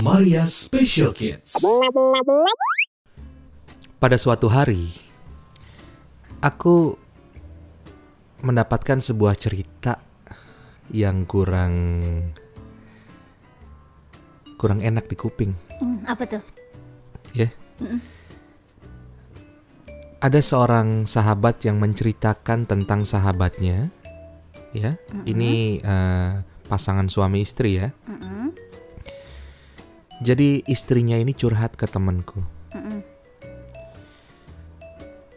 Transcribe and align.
Maria 0.00 0.48
Special 0.48 1.12
Kids. 1.12 1.52
Pada 4.00 4.16
suatu 4.16 4.48
hari, 4.48 4.96
aku 6.40 6.96
mendapatkan 8.40 9.04
sebuah 9.04 9.36
cerita 9.36 10.00
yang 10.88 11.28
kurang 11.28 11.76
kurang 14.56 14.80
enak 14.80 15.04
di 15.04 15.16
kuping, 15.16 15.52
Hmm, 15.76 16.00
apa 16.08 16.24
tuh? 16.24 16.42
ya. 17.36 17.52
Ada 20.20 20.40
seorang 20.40 21.04
sahabat 21.04 21.64
yang 21.68 21.76
menceritakan 21.80 22.64
tentang 22.64 23.04
sahabatnya, 23.04 23.92
ya. 24.72 24.96
Ini 25.24 25.80
eh, 25.80 26.32
pasangan 26.70 27.10
suami 27.10 27.42
istri 27.42 27.82
ya. 27.82 27.90
Mm-mm, 28.06 28.54
Jadi 30.22 30.62
istrinya 30.70 31.18
ini 31.18 31.34
curhat 31.34 31.74
ke 31.74 31.90
temanku. 31.90 32.38
mm-mm. 32.70 33.00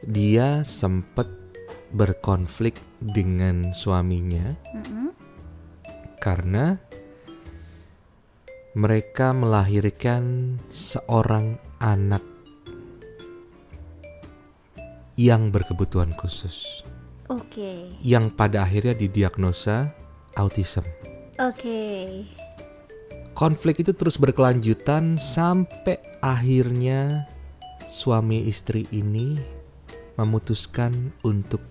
Dia 0.05 0.61
sempat 0.67 1.25
berkonflik 1.89 2.77
dengan 2.99 3.71
suaminya 3.73 4.53
Mm-mm. 4.75 5.09
karena 6.19 6.77
mereka 8.73 9.31
melahirkan 9.31 10.57
seorang 10.73 11.61
anak 11.77 12.25
yang 15.13 15.53
berkebutuhan 15.53 16.09
khusus 16.17 16.81
Oke, 17.29 17.93
yang 18.01 18.33
pada 18.33 18.65
akhirnya 18.65 18.97
didiagnosa 18.97 19.93
autism. 20.33 20.83
Oke. 21.39 21.81
Konflik 23.33 23.81
itu 23.81 23.97
terus 23.97 24.21
berkelanjutan 24.21 25.17
sampai 25.17 25.97
akhirnya 26.21 27.25
suami 27.89 28.45
istri 28.45 28.85
ini 28.93 29.41
memutuskan 30.17 31.13
untuk 31.25 31.61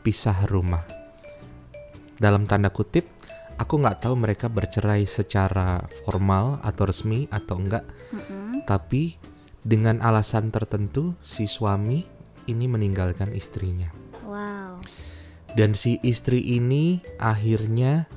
pisah 0.00 0.48
rumah. 0.48 0.84
Dalam 2.16 2.48
tanda 2.48 2.72
kutip, 2.72 3.04
aku 3.60 3.80
nggak 3.80 4.08
tahu 4.08 4.16
mereka 4.16 4.48
bercerai 4.48 5.04
secara 5.04 5.84
formal 6.04 6.60
atau 6.64 6.88
resmi 6.88 7.28
atau 7.28 7.60
enggak, 7.60 7.84
Mm-mm. 8.12 8.64
tapi 8.64 9.20
dengan 9.60 10.00
alasan 10.00 10.48
tertentu 10.48 11.12
si 11.20 11.44
suami 11.44 12.04
ini 12.48 12.64
meninggalkan 12.64 13.36
istrinya. 13.36 13.92
Wow. 14.24 14.80
Dan 15.52 15.76
si 15.76 16.00
istri 16.00 16.40
ini 16.56 17.02
akhirnya 17.20 18.08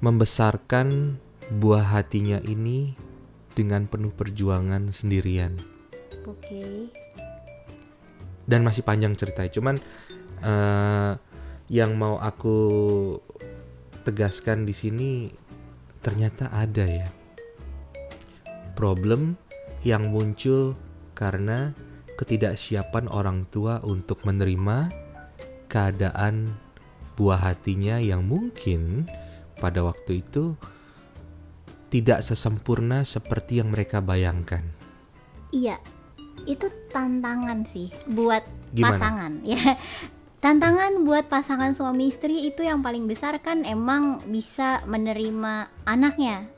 membesarkan 0.00 1.20
buah 1.60 2.00
hatinya 2.00 2.40
ini 2.44 2.96
dengan 3.52 3.84
penuh 3.84 4.12
perjuangan 4.12 4.92
sendirian. 4.92 5.56
Oke. 6.24 6.88
Dan 8.48 8.66
masih 8.66 8.82
panjang 8.82 9.14
ceritanya, 9.14 9.52
cuman 9.52 9.76
eh, 10.42 11.12
yang 11.70 11.94
mau 11.94 12.18
aku 12.18 12.58
tegaskan 14.02 14.66
di 14.66 14.74
sini 14.74 15.10
ternyata 16.00 16.48
ada 16.50 16.88
ya 16.88 17.08
problem 18.72 19.36
yang 19.84 20.08
muncul 20.08 20.72
karena 21.12 21.76
ketidaksiapan 22.16 23.12
orang 23.12 23.44
tua 23.52 23.84
untuk 23.84 24.24
menerima 24.24 24.88
keadaan 25.68 26.48
buah 27.14 27.52
hatinya 27.52 28.00
yang 28.00 28.24
mungkin 28.24 29.04
pada 29.60 29.84
waktu 29.84 30.24
itu 30.24 30.56
tidak 31.92 32.24
sesempurna 32.24 33.04
seperti 33.04 33.60
yang 33.60 33.70
mereka 33.74 34.00
bayangkan. 34.00 34.64
Iya, 35.50 35.76
itu 36.46 36.70
tantangan 36.88 37.66
sih 37.66 37.90
buat 38.08 38.42
Gimana? 38.72 38.96
pasangan 38.96 39.32
ya. 39.44 39.76
Tantangan 40.40 41.04
buat 41.04 41.28
pasangan 41.28 41.76
suami 41.76 42.08
istri 42.08 42.48
itu 42.48 42.64
yang 42.64 42.80
paling 42.80 43.04
besar 43.04 43.36
kan 43.44 43.60
emang 43.68 44.24
bisa 44.24 44.80
menerima 44.88 45.68
anaknya, 45.84 46.48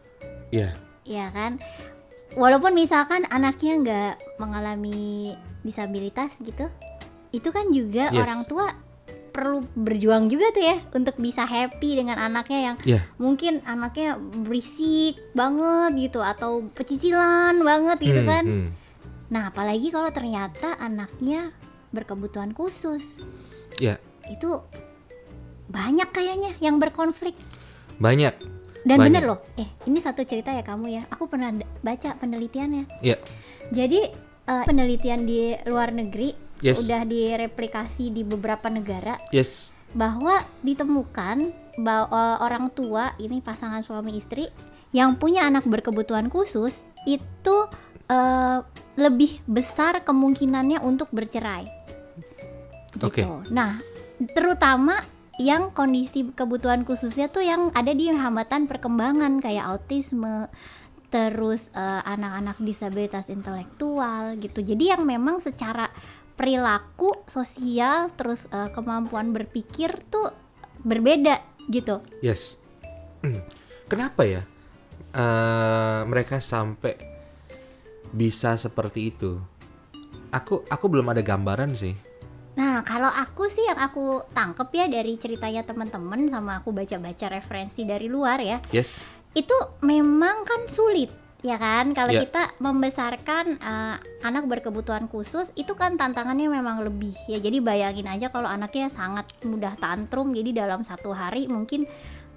Iya, 0.54 0.71
ya 1.03 1.27
kan? 1.34 1.59
Walaupun 2.38 2.78
misalkan 2.78 3.27
anaknya 3.27 3.72
nggak 3.82 4.15
mengalami 4.38 5.34
disabilitas 5.66 6.31
gitu, 6.47 6.71
itu 7.34 7.48
kan 7.50 7.75
juga 7.75 8.15
Yes. 8.15 8.22
orang 8.22 8.41
tua 8.47 8.66
perlu 9.32 9.65
berjuang 9.75 10.28
juga 10.28 10.53
tuh 10.53 10.60
ya 10.62 10.76
untuk 10.93 11.16
bisa 11.16 11.43
happy 11.43 11.97
dengan 11.97 12.20
anaknya 12.20 12.59
yang 12.62 12.76
Iya. 12.84 13.00
mungkin 13.16 13.65
anaknya 13.65 14.15
berisik 14.38 15.16
banget 15.32 15.97
gitu 15.98 16.20
atau 16.20 16.69
pecicilan 16.70 17.56
banget 17.59 17.98
gitu 17.98 18.21
Hmm, 18.21 18.28
kan. 18.28 18.44
hmm. 18.44 18.69
Nah, 19.28 19.48
apalagi 19.48 19.88
kalau 19.88 20.09
ternyata 20.09 20.76
anaknya 20.76 21.48
berkebutuhan 21.88 22.53
khusus. 22.53 23.25
Ya. 23.78 23.97
Itu 24.26 24.60
banyak 25.66 26.09
kayaknya 26.10 26.53
yang 26.59 26.76
berkonflik. 26.76 27.32
banyak. 27.94 28.34
Dan 28.82 28.98
Banyak. 28.98 29.06
bener 29.06 29.22
loh, 29.25 29.38
eh 29.54 29.69
ini 29.87 30.03
satu 30.03 30.21
cerita 30.22 30.50
ya 30.50 30.60
kamu 30.60 30.91
ya. 30.91 31.03
Aku 31.09 31.25
pernah 31.25 31.54
baca 31.81 32.12
penelitiannya. 32.12 32.91
Iya. 32.98 33.15
Jadi 33.71 34.10
eh, 34.42 34.65
penelitian 34.66 35.22
di 35.22 35.54
luar 35.65 35.88
negeri 35.88 36.34
Yes. 36.62 36.78
udah 36.78 37.03
direplikasi 37.03 38.15
di 38.15 38.23
beberapa 38.23 38.71
negara 38.71 39.19
Yes. 39.34 39.75
bahwa 39.93 40.41
ditemukan 40.62 41.50
bahwa 41.83 42.39
orang 42.39 42.71
tua 42.71 43.12
ini 43.19 43.43
pasangan 43.43 43.83
suami 43.83 44.17
istri 44.17 44.47
yang 44.93 45.17
punya 45.17 45.49
anak 45.49 45.65
berkebutuhan 45.67 46.31
khusus 46.31 46.87
itu 47.09 47.56
eh, 48.12 48.59
lebih 49.01 49.41
besar 49.49 50.05
kemungkinannya 50.05 50.84
untuk 50.84 51.09
bercerai. 51.11 51.65
Gitu. 52.93 53.05
Oke. 53.09 53.25
Nah, 53.49 53.81
terutama 54.37 55.01
yang 55.41 55.72
kondisi 55.72 56.28
kebutuhan 56.37 56.84
khususnya 56.84 57.33
tuh 57.33 57.41
yang 57.41 57.72
ada 57.72 57.97
di 57.97 58.12
hambatan 58.12 58.69
perkembangan 58.69 59.41
kayak 59.41 59.65
autisme, 59.65 60.53
terus 61.09 61.72
eh, 61.72 62.03
anak-anak 62.05 62.61
disabilitas 62.61 63.33
intelektual 63.33 64.37
gitu. 64.37 64.61
Jadi 64.61 64.93
yang 64.93 65.09
memang 65.09 65.41
secara 65.41 65.89
perilaku 66.42 67.22
sosial 67.30 68.10
terus 68.19 68.50
eh, 68.50 68.66
kemampuan 68.75 69.30
berpikir 69.30 69.94
tuh 70.10 70.34
berbeda 70.82 71.38
gitu. 71.70 72.03
Yes. 72.19 72.58
Kenapa 73.91 74.26
ya 74.26 74.42
eh, 75.14 76.00
mereka 76.03 76.42
sampai 76.42 76.98
bisa 78.10 78.58
seperti 78.58 79.14
itu? 79.14 79.38
Aku 80.34 80.66
aku 80.66 80.84
belum 80.91 81.14
ada 81.14 81.22
gambaran 81.22 81.78
sih. 81.78 81.94
Nah, 82.53 82.82
kalau 82.84 83.09
aku 83.09 83.48
sih 83.48 83.64
yang 83.64 83.78
aku 83.78 84.26
tangkep 84.34 84.69
ya 84.74 84.84
dari 84.91 85.16
ceritanya 85.16 85.62
teman-teman 85.64 86.28
sama 86.28 86.60
aku 86.60 86.74
baca-baca 86.74 87.32
referensi 87.32 87.86
dari 87.88 88.12
luar 88.12 88.44
ya, 88.44 88.60
Yes. 88.69 89.00
itu 89.32 89.56
memang 89.80 90.44
kan 90.44 90.69
sulit 90.69 91.22
ya 91.42 91.58
kan? 91.58 91.91
Kalau 91.92 92.10
Ya. 92.10 92.22
kita 92.25 92.54
membesarkan 92.58 93.58
eh, 93.58 93.97
anak 94.22 94.47
berkebutuhan 94.47 95.06
khusus 95.06 95.50
itu 95.54 95.75
kan 95.75 95.94
tantangannya 95.94 96.48
memang 96.48 96.82
lebih. 96.82 97.14
Ya 97.26 97.38
jadi 97.38 97.58
bayangin 97.58 98.06
aja 98.06 98.30
kalau 98.30 98.47
anaknya 98.47 98.88
sangat 98.88 99.26
mudah 99.42 99.75
tantrum 99.76 100.30
jadi 100.30 100.64
dalam 100.64 100.82
satu 100.82 101.10
hari 101.10 101.47
mungkin 101.47 101.84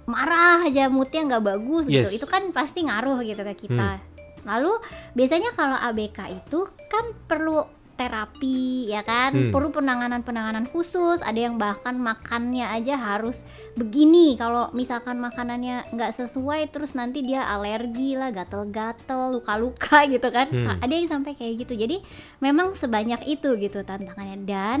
marah 0.06 0.62
aja 0.62 0.86
moodnya 0.86 1.22
nggak 1.24 1.44
bagus 1.44 1.86
gitu. 1.86 2.06
Yes. 2.06 2.14
itu 2.14 2.26
kan 2.26 2.50
pasti 2.50 2.86
ngaruh 2.86 3.22
gitu 3.22 3.42
ke 3.42 3.66
kita. 3.66 3.98
Lalu 4.46 4.78
biasanya 5.14 5.50
kalau 5.54 5.74
ABK 5.74 6.18
itu 6.30 6.66
kan 6.86 7.04
perlu 7.26 7.66
terapi 7.96 8.92
ya 8.92 9.00
kan? 9.02 9.32
Hmm. 9.32 9.50
perlu 9.50 9.72
penanganan-penanganan 9.72 10.68
khusus. 10.70 11.24
Ada 11.24 11.50
yang 11.50 11.56
bahkan 11.56 11.96
makannya 11.96 12.68
aja 12.68 12.94
harus 12.96 13.40
begini. 13.74 14.36
Kalau 14.36 14.70
misalkan 14.76 15.18
makanannya 15.18 15.88
nggak 15.96 16.12
sesuai 16.14 16.70
terus 16.70 16.92
nanti 16.92 17.24
dia 17.24 17.42
alergi 17.48 18.14
lah 18.14 18.30
gatel-gatel 18.30 19.40
luka-luka 19.40 20.04
gitu 20.14 20.28
kan. 20.30 20.46
Hmm. 20.52 20.78
ada 20.78 20.92
yang 20.92 21.08
sampai 21.08 21.32
kayak 21.34 21.66
gitu. 21.66 21.74
Jadi 21.74 22.04
memang 22.38 22.76
sebanyak 22.76 23.24
itu 23.24 23.56
gitu 23.56 23.82
tantangannya. 23.82 24.38
Dan 24.46 24.80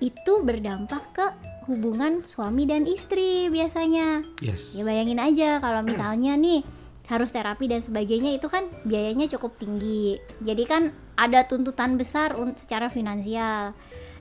itu 0.00 0.44
berdampak 0.44 1.02
ke 1.16 1.26
hubungan 1.66 2.22
suami 2.22 2.68
dan 2.68 2.84
istri 2.86 3.48
biasanya. 3.50 4.22
Yes. 4.44 4.76
ya 4.76 4.84
bayangin 4.86 5.18
aja 5.18 5.58
kalau 5.58 5.82
misalnya 5.82 6.38
nih 6.38 6.62
harus 7.06 7.30
terapi 7.30 7.70
dan 7.70 7.80
sebagainya 7.82 8.34
itu 8.34 8.50
kan 8.50 8.66
biayanya 8.82 9.30
cukup 9.30 9.54
tinggi. 9.58 10.18
Jadi 10.42 10.64
kan 10.66 10.90
ada 11.14 11.46
tuntutan 11.46 11.94
besar 11.94 12.34
secara 12.58 12.90
finansial. 12.90 13.72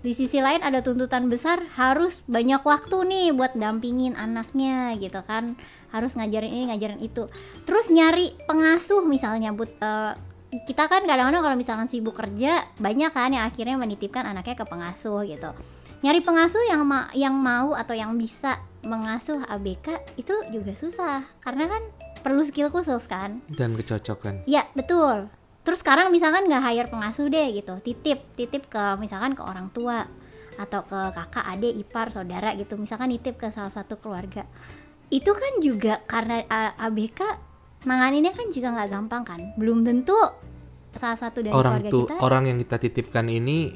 Di 0.06 0.14
sisi 0.14 0.38
lain 0.38 0.62
ada 0.62 0.86
tuntutan 0.86 1.34
besar 1.34 1.66
harus 1.82 2.22
banyak 2.30 2.62
waktu 2.62 2.98
nih 3.10 3.28
buat 3.34 3.58
dampingin 3.58 4.14
anaknya 4.14 4.94
gitu 5.02 5.18
kan. 5.26 5.58
Harus 5.90 6.14
ngajarin 6.14 6.54
ini 6.54 6.64
ngajarin 6.70 7.02
itu. 7.02 7.26
Terus 7.66 7.90
nyari 7.90 8.38
pengasuh 8.46 9.02
misalnya 9.02 9.50
but 9.50 9.74
eh, 9.82 10.14
kita 10.70 10.86
kan 10.86 11.10
kadang-kadang 11.10 11.42
kalau 11.42 11.58
misalkan 11.58 11.90
sibuk 11.90 12.14
kerja 12.14 12.70
banyak 12.78 13.12
kan 13.12 13.34
yang 13.34 13.50
akhirnya 13.50 13.82
menitipkan 13.82 14.30
anaknya 14.30 14.62
ke 14.62 14.66
pengasuh 14.70 15.26
gitu. 15.26 15.52
Nyari 16.06 16.22
pengasuh 16.22 16.62
yang 16.70 16.86
ma 16.86 17.10
yang 17.18 17.34
mau 17.34 17.74
atau 17.74 17.98
yang 17.98 18.14
bisa 18.14 18.62
mengasuh 18.86 19.42
ABK 19.50 20.16
itu 20.22 20.38
juga 20.54 20.78
susah. 20.78 21.26
Karena 21.42 21.66
kan 21.66 21.82
perlu 22.26 22.42
skill 22.42 22.74
khusus 22.74 23.06
kan 23.06 23.46
Dan 23.54 23.78
kecocokan. 23.78 24.50
ya 24.50 24.66
betul 24.74 25.30
terus 25.62 25.86
sekarang 25.86 26.10
misalkan 26.10 26.50
nggak 26.50 26.62
hire 26.66 26.90
pengasuh 26.90 27.30
deh 27.30 27.54
gitu 27.54 27.78
titip 27.86 28.26
titip 28.34 28.66
ke 28.66 28.84
misalkan 28.98 29.38
ke 29.38 29.46
orang 29.46 29.70
tua 29.70 30.10
atau 30.58 30.82
ke 30.82 31.00
kakak 31.14 31.46
adik 31.54 31.74
ipar 31.78 32.10
saudara 32.10 32.58
gitu 32.58 32.74
misalkan 32.82 33.14
nitip 33.14 33.38
ke 33.38 33.54
salah 33.54 33.70
satu 33.70 34.02
keluarga 34.02 34.50
itu 35.14 35.30
kan 35.30 35.54
juga 35.62 36.02
karena 36.10 36.42
ABK 36.82 37.22
nanganinnya 37.86 38.34
kan 38.34 38.50
juga 38.50 38.74
nggak 38.74 38.90
gampang 38.90 39.24
kan 39.26 39.40
belum 39.62 39.86
tentu 39.86 40.18
salah 40.96 41.20
satu 41.20 41.44
dari 41.46 41.54
Orang 41.54 41.84
keluarga 41.86 41.90
tuh 41.92 42.06
kita 42.10 42.16
orang 42.24 42.44
yang 42.50 42.58
kita 42.58 42.76
titipkan 42.82 43.26
ini 43.30 43.76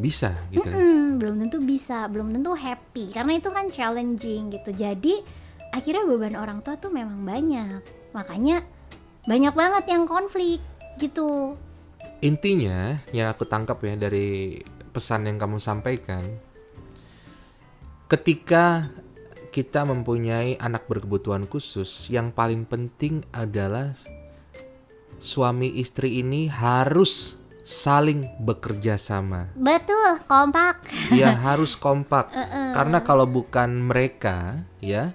bisa 0.00 0.32
gitu. 0.48 0.64
Mm-mm, 0.64 1.20
belum 1.20 1.36
tentu 1.44 1.60
bisa, 1.60 2.08
belum 2.08 2.32
tentu 2.32 2.56
happy 2.56 3.12
karena 3.12 3.36
itu 3.36 3.52
kan 3.52 3.68
challenging 3.68 4.48
gitu. 4.48 4.72
Jadi 4.72 5.20
akhirnya 5.70 6.06
beban 6.06 6.36
orang 6.38 6.58
tua 6.62 6.78
tuh 6.78 6.90
memang 6.90 7.22
banyak. 7.22 7.82
Makanya 8.14 8.62
banyak 9.26 9.54
banget 9.54 9.84
yang 9.90 10.04
konflik 10.06 10.58
gitu. 10.98 11.54
Intinya 12.20 13.00
yang 13.14 13.32
aku 13.32 13.48
tangkap 13.48 13.80
ya 13.80 13.96
dari 13.96 14.60
pesan 14.92 15.30
yang 15.30 15.38
kamu 15.38 15.62
sampaikan, 15.62 16.20
ketika 18.10 18.90
kita 19.50 19.82
mempunyai 19.86 20.58
anak 20.58 20.86
berkebutuhan 20.86 21.46
khusus, 21.46 22.06
yang 22.12 22.30
paling 22.30 22.66
penting 22.66 23.26
adalah 23.34 23.94
suami 25.18 25.74
istri 25.80 26.22
ini 26.22 26.46
harus 26.46 27.36
saling 27.66 28.26
bekerja 28.42 28.98
sama. 28.98 29.52
Betul, 29.54 30.22
kompak. 30.26 30.86
Dia 31.12 31.34
harus 31.46 31.78
kompak. 31.78 32.32
Karena 32.74 32.98
kalau 33.04 33.26
bukan 33.28 33.90
mereka, 33.90 34.64
ya 34.82 35.14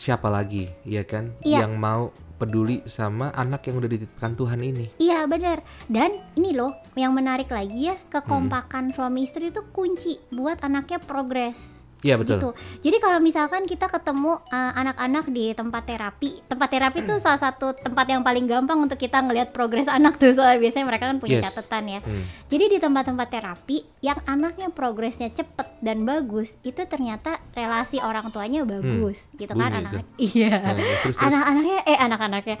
siapa 0.00 0.32
lagi, 0.32 0.72
ya 0.88 1.04
kan, 1.04 1.36
Iya. 1.44 1.68
yang 1.68 1.76
mau 1.76 2.08
peduli 2.40 2.80
sama 2.88 3.28
anak 3.36 3.68
yang 3.68 3.84
udah 3.84 3.90
dititipkan 3.92 4.32
Tuhan 4.32 4.64
ini. 4.64 4.96
Iya 4.96 5.28
bener 5.28 5.60
Dan 5.92 6.24
ini 6.40 6.56
loh 6.56 6.72
yang 6.96 7.12
menarik 7.12 7.52
lagi 7.52 7.92
ya 7.92 7.96
Kekompakan 8.08 8.96
suami 8.96 9.28
istri 9.28 9.52
itu 9.52 9.60
kunci 9.76 10.16
buat 10.32 10.56
anaknya 10.64 11.04
progres 11.04 11.79
Iya 12.00 12.16
betul. 12.16 12.40
gitu. 12.40 12.48
Jadi 12.80 12.96
kalau 12.96 13.18
misalkan 13.18 13.62
kita 13.64 13.86
ketemu 13.86 14.40
uh, 14.40 14.72
anak-anak 14.72 15.28
di 15.28 15.52
tempat 15.52 15.84
terapi, 15.84 16.40
tempat 16.48 16.68
terapi 16.68 16.98
itu 17.00 17.14
salah 17.20 17.36
satu 17.36 17.76
tempat 17.76 18.06
yang 18.08 18.24
paling 18.24 18.48
gampang 18.48 18.80
untuk 18.80 18.96
kita 18.96 19.20
ngelihat 19.20 19.52
progres 19.52 19.84
anak 19.92 20.16
tuh. 20.16 20.32
Soalnya 20.32 20.58
biasanya 20.58 20.86
mereka 20.86 21.04
kan 21.06 21.18
punya 21.18 21.38
Yes. 21.38 21.44
catatan 21.46 21.84
ya. 21.86 22.00
Hmm. 22.00 22.24
Jadi 22.48 22.64
di 22.66 22.78
tempat-tempat 22.78 23.28
terapi 23.28 23.76
yang 24.00 24.18
anaknya 24.24 24.68
progresnya 24.68 25.28
cepet 25.28 25.68
dan 25.78 26.02
bagus, 26.02 26.56
itu 26.60 26.80
ternyata 26.84 27.36
relasi 27.52 28.00
orang 28.00 28.32
tuanya 28.32 28.64
bagus, 28.64 29.20
gitu 29.34 29.52
kan 29.52 29.68
Hmm. 29.68 29.76
bunyi 29.78 30.00
anak. 30.00 30.04
Iya. 30.16 30.52
Nah, 30.56 30.72
terus 30.74 31.16
terus. 31.16 31.16
Anak-anaknya 31.20 31.78
eh 31.84 31.98
anak-anaknya 31.98 32.56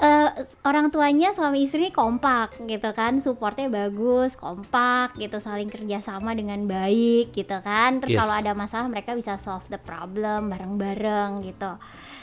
eh, 0.00 0.28
orang 0.62 0.88
tuanya 0.88 1.30
suami 1.30 1.62
istri 1.62 1.88
kompak 1.90 2.56
gitu 2.62 2.90
kan 2.90 3.18
supportnya 3.18 3.68
bagus 3.68 4.34
kompak 4.34 5.14
gitu 5.14 5.36
saling 5.38 5.68
kerjasama 5.68 6.32
dengan 6.32 6.64
baik 6.64 7.30
gitu 7.30 7.56
kan 7.60 7.98
terus 7.98 8.10
Yes. 8.10 8.18
kalau 8.18 8.34
ada 8.34 8.52
masalah 8.52 8.86
mereka 8.86 9.12
bisa 9.12 9.36
solve 9.36 9.68
the 9.68 9.78
problem 9.78 10.48
bareng-bareng 10.48 11.44
gitu 11.44 11.76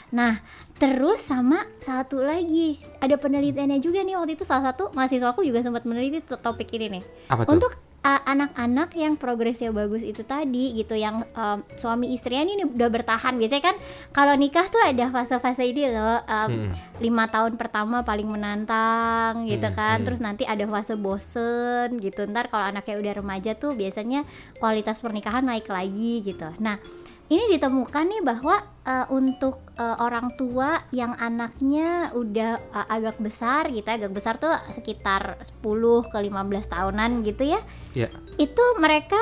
nah 0.08 0.40
terus 0.74 1.20
sama 1.20 1.62
satu 1.78 2.18
lagi 2.18 2.76
ada 2.98 3.14
penelitiannya 3.14 3.78
juga 3.78 4.00
nih 4.00 4.16
waktu 4.16 4.34
itu 4.34 4.42
salah 4.42 4.72
satu 4.72 4.88
mahasiswaku 4.90 5.42
juga 5.42 5.60
sempat 5.60 5.84
meneliti 5.84 6.18
to- 6.20 6.36
topik 6.36 6.70
ini 6.70 6.98
nih 6.98 7.02
Apa 7.28 7.44
tuh? 7.44 7.52
untuk 7.54 7.72
uh, 8.04 8.20
anak-anak 8.24 8.94
yang 8.94 9.14
progresnya 9.18 9.74
bagus 9.74 10.02
itu 10.02 10.22
tadi 10.22 10.76
gitu 10.76 10.94
yang 10.94 11.22
um, 11.34 11.62
suami 11.78 12.14
istrinya 12.14 12.46
ini 12.46 12.64
udah 12.66 12.88
bertahan 12.90 13.34
biasanya 13.36 13.74
kan 13.74 13.76
kalau 14.14 14.34
nikah 14.38 14.66
tuh 14.70 14.80
ada 14.82 15.10
fase-fase 15.10 15.64
ini 15.66 15.90
loh 15.90 16.22
um, 16.24 16.46
Hmm. 16.48 16.72
lima 16.98 17.28
tahun 17.28 17.54
pertama 17.60 18.02
paling 18.02 18.26
menantang 18.26 19.46
gitu 19.46 19.68
Hmm, 19.68 19.76
kan 19.76 19.96
hmm. 20.00 20.06
terus 20.08 20.20
nanti 20.22 20.42
ada 20.48 20.64
fase 20.66 20.96
bosen 20.96 22.00
gitu 22.00 22.24
ntar 22.26 22.48
kalau 22.48 22.64
anaknya 22.66 22.96
udah 22.98 23.12
remaja 23.20 23.52
tuh 23.54 23.76
biasanya 23.76 24.24
kualitas 24.58 24.98
pernikahan 24.98 25.44
naik 25.44 25.68
lagi 25.68 26.24
gitu 26.24 26.48
nah 26.58 26.80
ini 27.28 27.52
ditemukan 27.52 28.04
nih 28.08 28.22
bahwa 28.24 28.64
uh, 28.88 29.06
untuk 29.12 29.60
uh, 29.76 30.00
orang 30.00 30.32
tua 30.40 30.80
yang 30.90 31.12
anaknya 31.20 32.08
udah 32.16 32.56
uh, 32.72 32.86
agak 32.88 33.20
besar 33.20 33.68
gitu 33.68 33.84
agak 33.84 34.16
besar 34.16 34.40
tuh 34.40 34.50
sekitar 34.72 35.36
10 35.60 35.60
ke 36.08 36.16
15 36.16 36.32
tahunan 36.72 37.10
gitu 37.28 37.44
ya 37.44 37.60
Ya. 37.96 38.08
itu 38.40 38.64
mereka 38.78 39.18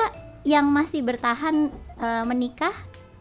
yang 0.47 0.69
masih 0.71 1.03
bertahan 1.03 1.71
uh, 1.99 2.23
menikah 2.29 2.75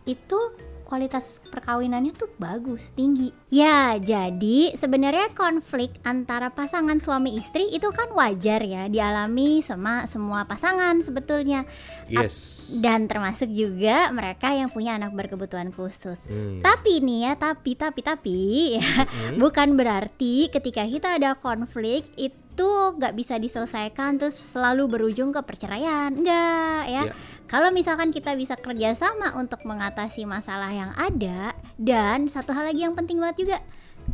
itu 0.05 0.37
kualitas 0.85 1.25
perkawinannya 1.49 2.13
tuh 2.13 2.29
bagus, 2.37 2.93
tinggi. 2.93 3.33
Ya, 3.49 3.97
jadi 3.97 4.77
sebenarnya 4.77 5.33
konflik 5.33 5.97
antara 6.05 6.53
pasangan 6.53 7.01
suami 7.01 7.35
istri 7.41 7.73
itu 7.73 7.89
kan 7.89 8.13
wajar 8.13 8.61
ya 8.61 8.85
dialami 8.85 9.65
sama 9.65 10.05
semua 10.05 10.45
pasangan 10.45 11.01
sebetulnya. 11.01 11.65
Yes. 12.05 12.69
Dan 12.77 13.09
termasuk 13.09 13.49
juga 13.49 14.13
mereka 14.13 14.53
yang 14.53 14.69
punya 14.69 14.95
anak 14.95 15.17
berkebutuhan 15.17 15.73
khusus. 15.73 16.21
Hmm. 16.29 16.61
Tapi 16.61 17.01
nih 17.01 17.19
ya, 17.27 17.33
tapi 17.33 17.73
tapi 17.73 18.01
tapi 18.05 18.39
ya, 18.77 18.85
Hmm. 19.05 19.41
bukan 19.41 19.73
berarti 19.73 20.53
ketika 20.53 20.85
kita 20.85 21.17
ada 21.17 21.33
konflik 21.39 22.05
itu 22.15 22.69
nggak 22.95 23.15
bisa 23.15 23.35
diselesaikan 23.35 24.15
terus 24.15 24.39
selalu 24.39 24.87
berujung 24.87 25.35
ke 25.35 25.41
perceraian, 25.43 26.13
enggak 26.13 26.83
ya. 26.87 27.03
Ya. 27.09 27.13
Kalau 27.45 27.69
misalkan 27.69 28.09
kita 28.09 28.33
bisa 28.33 28.57
kerjasama 28.57 29.37
untuk 29.37 29.61
mengatasi 29.69 30.25
masalah 30.25 30.73
yang 30.73 30.91
ada 30.97 31.53
dan 31.77 32.25
satu 32.25 32.49
hal 32.57 32.73
lagi 32.73 32.81
yang 32.81 32.97
penting 32.97 33.21
banget 33.21 33.37
juga 33.45 33.57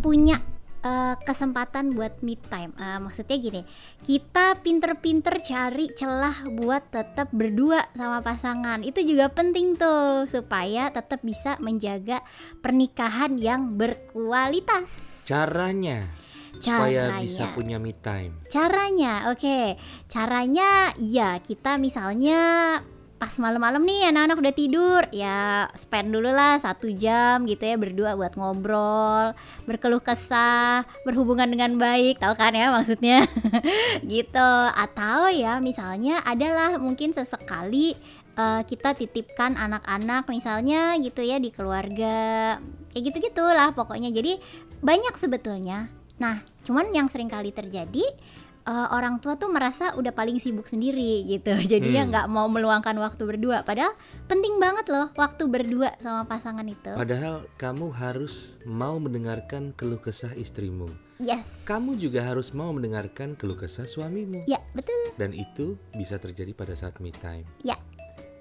punya 0.03 0.35
eh, 0.83 1.15
kesempatan 1.15 1.95
buat 1.95 2.19
me 2.19 2.35
time. 2.35 2.75
Eh, 2.75 2.99
maksudnya 2.99 3.39
gini, 3.39 3.61
kita 4.03 4.59
pinter-pinter 4.59 5.39
cari 5.47 5.87
celah 5.95 6.43
buat 6.59 6.91
tetap 6.91 7.31
berdua 7.31 7.87
sama 7.95 8.19
pasangan. 8.19 8.83
Itu 8.83 8.99
juga 9.07 9.31
penting 9.31 9.79
tuh 9.79 10.27
supaya 10.27 10.91
tetap 10.91 11.23
bisa 11.23 11.55
menjaga 11.63 12.19
pernikahan 12.59 13.39
yang 13.39 13.79
berkualitas. 13.79 14.91
Caranya 15.23 16.03
supaya 16.59 17.15
Caranya. 17.15 17.23
bisa 17.23 17.43
punya 17.55 17.79
me 17.79 17.95
time. 17.95 18.43
Caranya, 18.51 19.31
oke. 19.31 19.79
Caranya, 20.11 20.91
ya 20.99 21.39
kita 21.39 21.79
misalnya 21.79 22.39
pas 23.21 23.37
malam-malam 23.37 23.85
nih 23.85 24.09
anak-anak 24.09 24.41
udah 24.41 24.55
tidur, 24.57 25.01
ya 25.13 25.69
spend 25.77 26.09
dulu 26.09 26.33
lah 26.33 26.57
satu 26.57 26.89
jam 26.89 27.45
gitu 27.45 27.69
ya 27.69 27.77
berdua 27.77 28.17
buat 28.17 28.33
ngobrol, 28.33 29.37
berkeluh 29.69 30.01
kesah, 30.01 30.89
berhubungan 31.05 31.45
dengan 31.45 31.77
baik, 31.77 32.17
tahu 32.17 32.33
kan 32.33 32.57
ya 32.57 32.73
maksudnya, 32.73 33.29
gitu. 34.09 34.53
Atau 34.73 35.29
ya 35.29 35.61
misalnya 35.61 36.25
adalah 36.25 36.81
mungkin 36.81 37.13
sesekali 37.13 37.93
eh, 38.33 38.61
kita 38.65 38.97
titipkan 38.97 39.53
anak-anak 39.53 40.25
misalnya 40.25 40.97
gitu 40.97 41.21
ya 41.21 41.37
di 41.37 41.53
keluarga, 41.53 42.57
kayak 42.89 43.03
gitu 43.05 43.29
gitulah 43.29 43.69
pokoknya. 43.77 44.09
Jadi 44.09 44.41
banyak 44.81 45.13
sebetulnya. 45.21 45.93
Nah, 46.17 46.41
cuman 46.65 46.89
yang 46.89 47.05
sering 47.05 47.29
kali 47.29 47.53
terjadi 47.53 48.01
eh, 48.63 48.87
orang 48.89 49.17
tua 49.17 49.33
tuh 49.33 49.47
merasa 49.47 49.93
udah 49.93 50.09
paling 50.09 50.37
sibuk 50.37 50.65
sendiri 50.65 51.25
gitu 51.25 51.51
jadinya 51.71 52.01
Hmm. 52.01 52.09
nggak 52.09 52.27
mau 52.27 52.45
meluangkan 52.45 52.93
waktu 52.95 53.23
berdua 53.23 53.61
padahal 53.61 53.93
penting 54.25 54.57
banget 54.57 54.87
loh 54.87 55.09
waktu 55.13 55.43
berdua 55.45 55.93
sama 55.97 56.23
pasangan 56.23 56.63
itu 56.63 56.91
Padahal 56.91 57.45
kamu 57.55 57.89
harus 57.91 58.33
mau 58.63 58.95
mendengarkan 58.95 59.71
keluh 59.71 59.97
kesah 59.97 60.31
istrimu. 60.33 60.89
yes 61.17 61.45
Kamu 61.63 61.95
juga 61.95 62.21
harus 62.23 62.49
mau 62.51 62.69
mendengarkan 62.69 63.33
keluh 63.33 63.55
kesah 63.55 63.83
suamimu. 63.83 64.45
ya 64.45 64.61
betul 64.71 64.97
Dan 65.13 65.31
itu 65.31 65.77
bisa 65.91 66.15
terjadi 66.15 66.51
pada 66.51 66.73
saat 66.73 66.97
me 66.97 67.09
time. 67.11 67.45
Ya. 67.61 67.77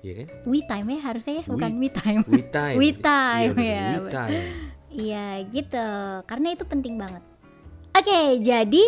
Iya 0.00 0.24
kan? 0.24 0.28
we 0.44 0.60
time 0.62 0.86
ya 0.88 1.00
harusnya 1.02 1.34
ya 1.34 1.44
bukan 1.44 1.70
We- 1.70 1.78
me 1.78 1.88
time 1.90 2.20
We 2.26 2.40
time. 2.42 2.76
We 2.78 2.88
time, 2.94 3.52
Iya, 3.52 4.00
ya. 4.00 4.28
Iya 4.90 5.24
gitu, 5.46 5.86
karena 6.24 6.48
itu 6.50 6.64
penting 6.64 6.96
banget. 6.96 7.22
Oke, 7.92 8.20
jadi 8.40 8.84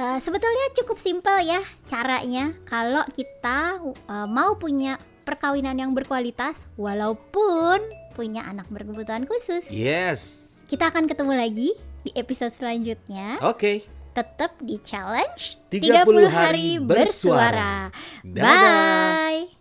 eh, 0.00 0.18
sebetulnya 0.24 0.72
cukup 0.80 0.96
simpel 0.96 1.44
ya 1.44 1.60
caranya 1.84 2.56
kalau 2.64 3.04
kita 3.12 3.84
eh, 3.84 4.28
mau 4.32 4.56
punya 4.56 4.96
perkawinan 5.30 5.78
yang 5.78 5.94
berkualitas, 5.94 6.58
walaupun 6.74 7.78
punya 8.18 8.42
anak 8.50 8.66
berkebutuhan 8.66 9.30
khusus. 9.30 9.62
Yes. 9.70 10.20
Kita 10.66 10.90
akan 10.90 11.06
ketemu 11.06 11.38
lagi 11.38 11.70
di 12.02 12.10
episode 12.18 12.50
selanjutnya. 12.58 13.38
Oke. 13.46 13.86
Tetap 14.10 14.58
di 14.58 14.82
challenge 14.82 15.62
30 15.70 16.26
hari 16.26 16.82
bersuara. 16.82 17.94
Dadah. 18.26 18.42
Bye. 18.42 19.59